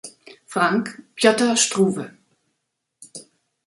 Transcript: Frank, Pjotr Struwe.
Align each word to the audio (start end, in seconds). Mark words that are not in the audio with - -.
Frank, 0.47 0.97
Pjotr 1.13 1.55
Struwe. 1.55 2.17